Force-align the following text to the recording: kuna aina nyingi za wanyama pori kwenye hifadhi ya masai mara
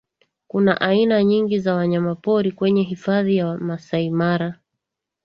kuna 0.47 0.81
aina 0.81 1.23
nyingi 1.23 1.59
za 1.59 1.75
wanyama 1.75 2.15
pori 2.15 2.51
kwenye 2.51 2.83
hifadhi 2.83 3.35
ya 3.37 3.57
masai 3.57 4.09
mara 4.09 4.59